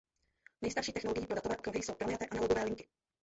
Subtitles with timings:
[0.61, 2.87] Nejstarší technologií pro datové okruhy jsou pronajaté analogové linky.